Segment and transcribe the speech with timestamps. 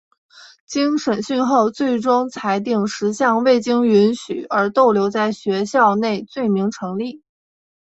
[0.65, 7.21] 经审讯后最终裁定十项未经准许而逗留在学校内罪名成立。